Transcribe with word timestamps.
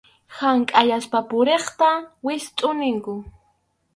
Hank’ayaspa 0.37 1.19
puriqta 1.29 1.89
wistʼu 2.25 2.69
ninkum. 2.79 3.19